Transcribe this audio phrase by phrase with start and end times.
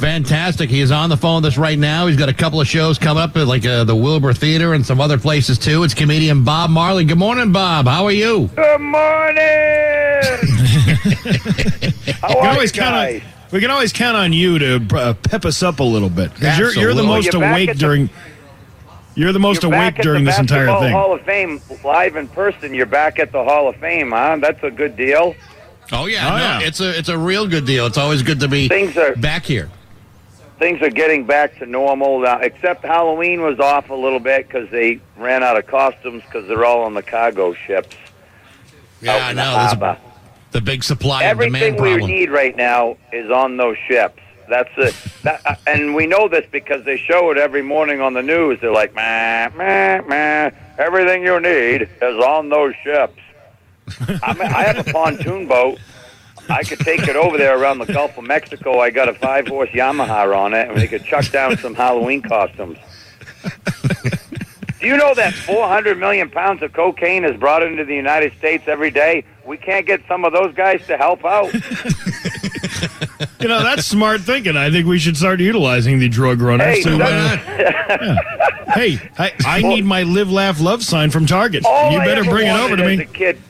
[0.00, 0.68] Fantastic.
[0.68, 2.06] He is on the phone with us right now.
[2.06, 4.84] He's got a couple of shows coming up, at like uh, the Wilbur Theater and
[4.84, 5.82] some other places too.
[5.84, 7.04] It's comedian Bob Marley.
[7.04, 7.86] Good morning, Bob.
[7.86, 8.48] How are you?
[8.54, 9.36] Good morning.
[12.20, 13.22] How are you always count guys?
[13.52, 16.58] we can always count on you to uh, pep us up a little bit because
[16.58, 18.10] you're, you're the most You're awake the- during.
[19.14, 20.92] You're the most You're awake during this entire thing.
[20.92, 22.74] Hall of Fame live in person.
[22.74, 24.36] You're back at the Hall of Fame, huh?
[24.42, 25.34] That's a good deal.
[25.90, 26.60] Oh yeah, Oh, no, yeah.
[26.60, 27.86] it's a it's a real good deal.
[27.86, 29.70] It's always good to be Things are back here.
[30.58, 32.38] Things are getting back to normal now.
[32.40, 36.64] Except Halloween was off a little bit because they ran out of costumes because they're
[36.64, 37.96] all on the cargo ships
[39.00, 39.68] Yeah, I know.
[39.78, 39.98] the
[40.52, 42.10] the big supply and demand Everything demand we problem.
[42.10, 44.20] need right now is on those ships.
[44.48, 44.94] That's it.
[45.26, 48.60] That, uh, and we know this because they show it every morning on the news.
[48.60, 50.50] They're like, meh, meh, meh.
[50.78, 53.18] Everything you need is on those ships.
[54.22, 55.80] I, mean, I have a pontoon boat.
[56.48, 58.80] I could take it over there around the Gulf of Mexico.
[58.80, 62.22] I got a five horse Yamaha on it, and we could chuck down some Halloween
[62.22, 62.78] costumes.
[64.80, 68.64] Do you know that 400 million pounds of cocaine is brought into the United States
[68.66, 69.24] every day?
[69.44, 71.52] We can't get some of those guys to help out.
[73.40, 74.56] You know, that's smart thinking.
[74.56, 76.66] I think we should start utilizing the drug runners.
[76.66, 78.16] Hey, to, uh,
[78.74, 81.62] hey, I, I need my live, laugh, love sign from Target.
[81.64, 83.04] You better bring it over to as me.
[83.04, 83.40] A kid,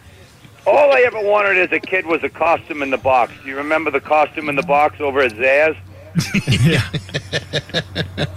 [0.67, 3.33] all I ever wanted as a kid was a costume in the box.
[3.43, 5.77] Do you remember the costume in the box over at Zaz?
[6.67, 6.83] yeah.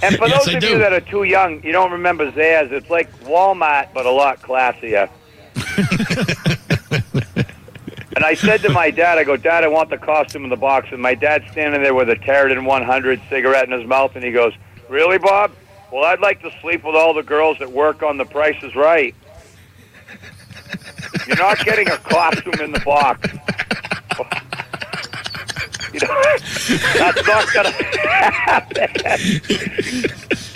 [0.01, 0.69] And for Yes, those I of do.
[0.69, 2.71] you that are too young, you don't remember Zaz.
[2.71, 5.09] It's like Walmart, but a lot classier.
[8.15, 10.55] and I said to my dad, I go, Dad, I want the costume in the
[10.55, 10.87] box.
[10.91, 14.31] And my dad's standing there with a Tareyton 100 cigarette in his mouth, and he
[14.31, 14.53] goes,
[14.87, 15.51] Really, Bob?
[15.91, 18.75] Well, I'd like to sleep with all the girls that work on The Price is
[18.75, 19.15] Right.
[21.29, 23.29] You're not getting a costume in the box.
[25.93, 26.21] You know,
[26.97, 27.71] that's not gonna
[28.31, 28.89] happen.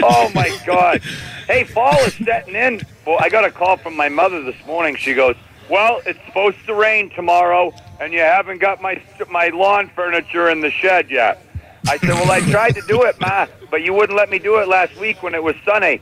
[0.01, 1.01] Oh my God!
[1.45, 2.81] Hey, fall is setting in.
[3.05, 4.95] Well, I got a call from my mother this morning.
[4.95, 5.35] She goes,
[5.69, 8.99] "Well, it's supposed to rain tomorrow, and you haven't got my
[9.29, 11.45] my lawn furniture in the shed yet."
[11.87, 14.57] I said, "Well, I tried to do it, Ma, but you wouldn't let me do
[14.57, 16.01] it last week when it was sunny.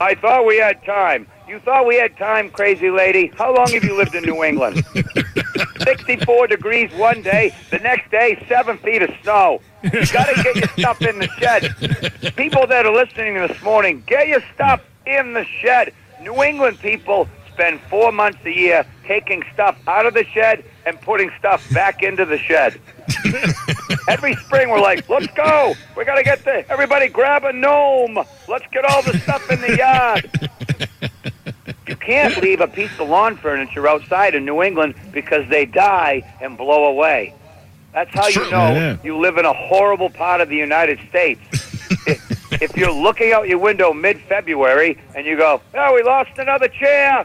[0.00, 1.26] I thought we had time.
[1.48, 3.32] You thought we had time, crazy lady.
[3.36, 4.84] How long have you lived in New England?"
[5.82, 9.60] 64 degrees one day, the next day, seven feet of snow.
[9.82, 12.34] You got to get your stuff in the shed.
[12.36, 15.92] People that are listening this morning, get your stuff in the shed.
[16.20, 21.00] New England people spend four months a year taking stuff out of the shed and
[21.00, 22.80] putting stuff back into the shed.
[24.08, 25.74] Every spring, we're like, let's go.
[25.96, 28.18] We got to get the, everybody grab a gnome.
[28.48, 30.30] Let's get all the stuff in the yard.
[31.86, 36.22] You can't leave a piece of lawn furniture outside in New England because they die
[36.40, 37.34] and blow away.
[37.92, 38.96] That's how you know Yeah.
[39.02, 41.40] you live in a horrible part of the United States.
[42.06, 46.68] if, if you're looking out your window mid-February and you go, "Oh, we lost another
[46.68, 47.24] chair,"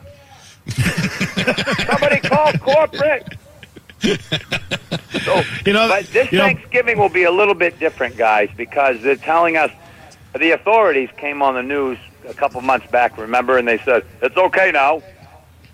[0.70, 3.28] somebody call corporate.
[5.42, 8.50] So, You know, but this you know- Thanksgiving will be a little bit different, guys,
[8.56, 9.72] because they're telling us
[10.38, 14.38] the authorities came on the news a couple months back, remember, and they said it's
[14.38, 15.02] okay now.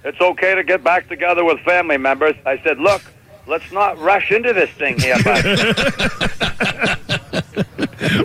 [0.04, 2.36] It's okay to get back together with family members.
[2.46, 3.02] I said, look,
[3.48, 5.44] let's not rush into this thing here, but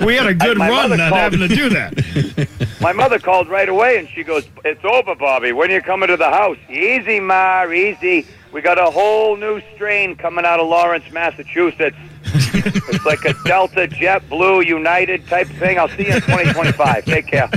[0.05, 2.69] We had a good run not called- having to do that.
[2.81, 5.53] my mother called right away and she goes, "It's over, Bobby.
[5.53, 6.59] When are you coming to the house?
[6.69, 8.27] Easy, Ma, easy.
[8.55, 11.97] We got a whole new strain coming out of Lawrence, Massachusetts.
[12.25, 15.77] it's like a Delta, Jet Blue, United type thing.
[15.77, 17.05] I'll see you in 2025.
[17.05, 17.51] Take care."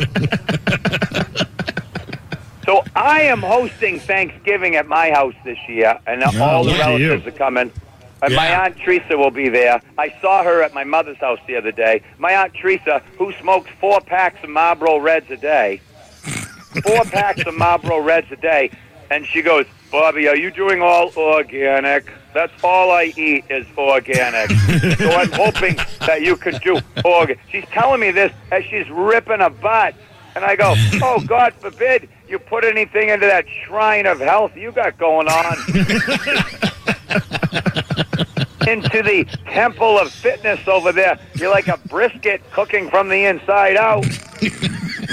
[2.66, 7.32] So I am hosting Thanksgiving at my house this year, and all the relatives are
[7.32, 7.72] coming.
[8.24, 9.80] And my aunt Teresa will be there.
[10.00, 12.02] I saw her at my mother's house the other day.
[12.18, 15.80] My aunt Teresa, who smokes four packs of Marlboro Reds a day,
[16.84, 18.72] four packs of Marlboro Reds a day,
[19.12, 22.12] and she goes, "Bobby, are you doing all organic?
[22.34, 24.50] That's all I eat is organic.
[24.98, 29.42] so I'm hoping that you could do organic." She's telling me this as she's ripping
[29.42, 29.96] a butt,
[30.36, 34.72] and I go, "Oh, God forbid you put anything into that shrine of health you
[34.72, 35.58] got going on."
[38.68, 41.18] into the temple of fitness over there.
[41.36, 44.06] You're like a brisket cooking from the inside out.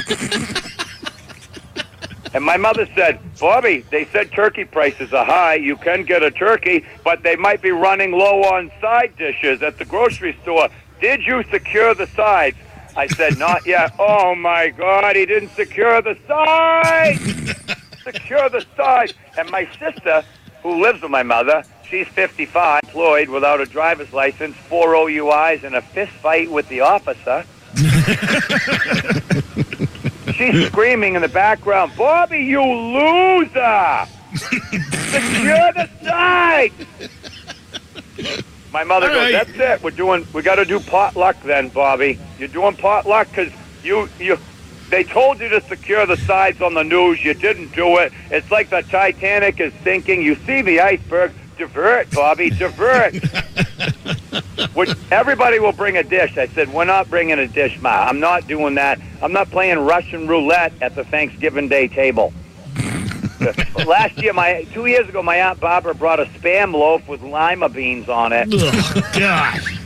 [2.34, 5.54] and my mother said, Bobby, they said turkey prices are high.
[5.54, 9.78] You can get a turkey, but they might be running low on side dishes at
[9.78, 10.68] the grocery store.
[11.00, 12.56] Did you secure the sides?
[12.96, 13.94] I said, not yet.
[13.98, 17.20] Oh my God, he didn't secure the sides!
[18.02, 19.14] secure the sides.
[19.38, 20.22] And my sister,
[20.62, 25.74] who lives with my mother, She's 55, employed without a driver's license, four OUIs, and
[25.74, 27.44] a fist fight with the officer.
[30.36, 34.06] She's screaming in the background, Bobby, you loser!
[34.34, 36.72] Secure the side!
[38.72, 39.46] My mother All goes, right.
[39.46, 39.84] that's it.
[39.84, 42.18] We're doing, we got to do potluck then, Bobby.
[42.38, 43.52] You're doing potluck because
[43.84, 44.36] you, you,
[44.90, 47.24] they told you to secure the sides on the news.
[47.24, 48.12] You didn't do it.
[48.30, 50.22] It's like the Titanic is sinking.
[50.22, 51.32] You see the iceberg.
[51.56, 53.14] Divert, Bobby, divert.
[54.74, 56.36] Which everybody will bring a dish.
[56.36, 58.06] I said, we're not bringing a dish, Ma.
[58.06, 59.00] I'm not doing that.
[59.22, 62.32] I'm not playing Russian roulette at the Thanksgiving Day table.
[63.86, 67.68] Last year, my two years ago, my aunt Barbara brought a spam loaf with lima
[67.68, 68.48] beans on it.
[68.52, 69.78] Ugh, gosh.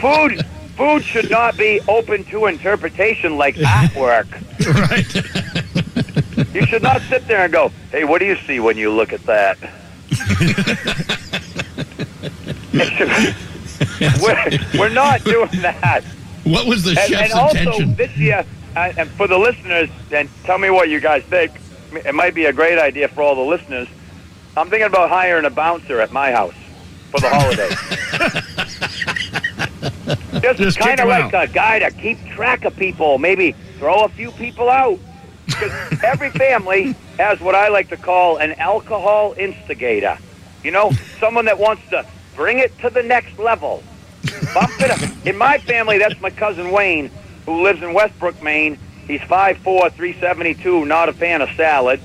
[0.00, 0.46] Food,
[0.76, 4.28] food should not be open to interpretation like artwork.
[4.74, 6.54] Right.
[6.54, 9.12] You should not sit there and go, "Hey, what do you see when you look
[9.12, 9.58] at that?"
[14.22, 16.02] We're, we're not doing that.
[16.44, 17.94] What was the And, chef's and also intention?
[17.94, 18.44] this year,
[18.76, 21.52] and for the listeners, and tell me what you guys think.
[21.92, 23.88] It might be a great idea for all the listeners.
[24.56, 26.54] I'm thinking about hiring a bouncer at my house
[27.10, 27.76] for the holidays.
[30.42, 31.48] Just, Just kind of like out.
[31.48, 33.18] a guy to keep track of people.
[33.18, 34.98] Maybe throw a few people out.
[35.46, 35.72] Because
[36.04, 40.16] every family has what I like to call an alcohol instigator.
[40.62, 42.06] You know, someone that wants to
[42.40, 43.82] bring it to the next level.
[44.54, 45.26] Bump it up.
[45.26, 47.10] In my family, that's my cousin Wayne,
[47.44, 48.78] who lives in Westbrook, Maine.
[49.06, 52.00] He's 5'4", 372, not a fan of salad.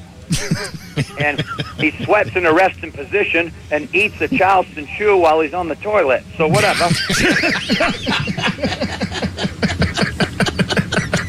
[1.21, 1.41] and
[1.77, 5.75] he sweats in a resting position and eats a Charleston chew while he's on the
[5.75, 6.21] toilet.
[6.35, 6.83] So whatever.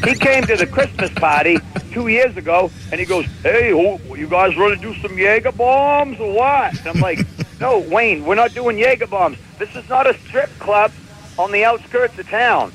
[0.05, 1.59] he came to the Christmas party
[1.91, 6.19] two years ago, and he goes, "Hey, you guys want to do some Jaeger bombs
[6.19, 7.25] or what?" And I'm like,
[7.59, 9.37] "No, Wayne, we're not doing Jaeger bombs.
[9.57, 10.91] This is not a strip club
[11.37, 12.71] on the outskirts of town.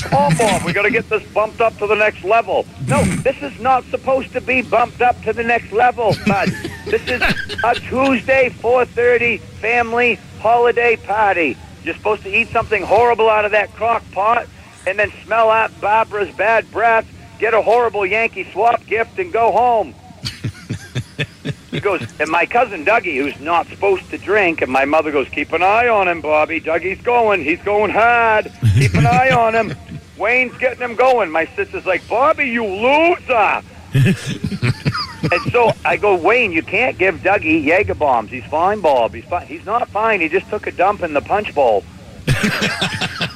[0.00, 2.66] Come on, we got to get this bumped up to the next level.
[2.86, 6.48] No, this is not supposed to be bumped up to the next level, bud.
[6.86, 7.20] This is
[7.62, 11.56] a Tuesday 4:30 family holiday party.
[11.84, 14.46] You're supposed to eat something horrible out of that crock pot
[14.86, 17.06] and then smell out Barbara's bad breath,
[17.38, 19.94] get a horrible Yankee swap gift, and go home.
[21.72, 25.28] He goes, and my cousin Dougie, who's not supposed to drink, and my mother goes,
[25.30, 26.60] keep an eye on him, Bobby.
[26.60, 27.42] Dougie's going.
[27.42, 28.52] He's going hard.
[28.74, 29.74] Keep an eye on him.
[30.18, 31.30] Wayne's getting him going.
[31.30, 33.62] My sister's like, Bobby, you loser.
[33.94, 38.30] and so I go, Wayne, you can't give Dougie Jaeger bombs.
[38.30, 39.14] He's fine, Bob.
[39.14, 39.46] He's fine.
[39.46, 40.20] He's not fine.
[40.20, 41.84] He just took a dump in the punch bowl.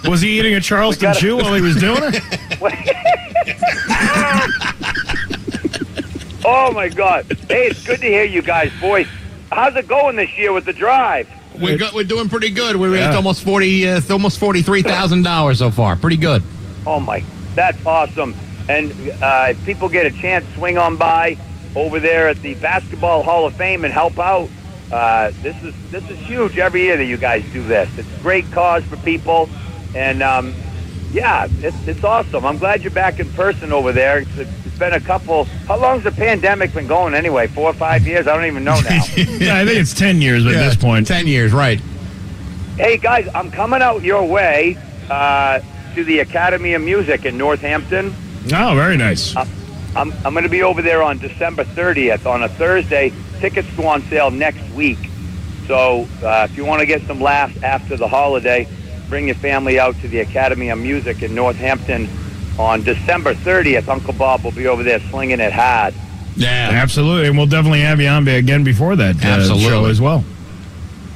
[0.07, 2.23] Was he eating a Charleston gotta- chew while he was doing it?
[6.47, 7.27] oh my God!
[7.49, 9.09] Hey, it's good to hear you guys' voice.
[9.53, 11.29] How's it going this year with the drive?
[11.61, 12.77] We're, go, we're doing pretty good.
[12.77, 13.17] We're at Yeah.
[13.17, 15.97] almost forty, uh, almost forty three thousand dollars so far.
[15.97, 16.43] Pretty good.
[16.87, 17.23] Oh my,
[17.55, 18.35] that's awesome!
[18.69, 21.37] And uh, if people get a chance, swing on by
[21.75, 24.49] over there at the Basketball Hall of Fame and help out.
[24.93, 27.89] Uh, this is this is huge every year that you guys do this.
[27.99, 29.49] It's a great cause for people,
[29.97, 30.55] and um,
[31.13, 32.45] yeah, it's it's awesome.
[32.47, 34.19] I'm glad you're back in person over there.
[34.19, 35.45] It's, it's been a couple.
[35.67, 37.47] How long's the pandemic been going anyway?
[37.47, 38.27] Four or five years?
[38.27, 39.03] I don't even know now.
[39.17, 41.07] Yeah, I think it's 10 years at Yeah, this point.
[41.07, 41.81] ten years, right?
[42.77, 44.77] Hey guys, I'm coming out your way
[45.11, 45.61] uh,
[45.95, 48.15] to the Academy of Music in Northampton.
[48.53, 49.35] Oh, very nice.
[49.35, 53.13] I'm, I'm going to be over there on December 30th on a Thursday.
[53.41, 54.99] Tickets go on sale next week.
[55.67, 58.69] So uh, if you want to get some laughs after the holiday,
[59.09, 62.09] bring your family out to the Academy of Music in Northampton
[62.59, 63.89] on December 30th.
[63.89, 65.95] Uncle Bob will be over there slinging it hard.
[66.37, 66.71] Yeah.
[66.73, 67.29] Absolutely.
[67.29, 69.69] And we'll definitely have you on again before that uh, Absolutely.
[69.69, 70.25] show as well.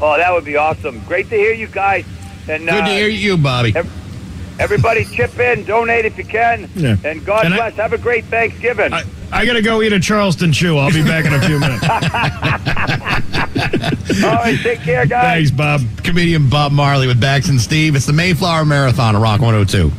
[0.02, 1.00] Oh, that would be awesome.
[1.06, 2.06] Great to hear you guys.
[2.48, 3.74] And Good uh, to hear you, Bobby.
[3.76, 3.90] ev-
[4.58, 6.70] everybody chip in, donate if you can.
[6.74, 6.96] Yeah.
[7.04, 7.74] And God And I- bless.
[7.74, 8.92] Have a great Thanksgiving.
[8.94, 10.78] I, I got to go eat a Charleston chew.
[10.78, 11.84] I'll be back in a few minutes.
[14.24, 15.48] All right, take care, guys.
[15.48, 15.80] Thanks, Bob.
[16.02, 17.94] Comedian Bob Marley with Bax and Steve.
[17.94, 19.90] It's the Mayflower Marathon, at Rock 102.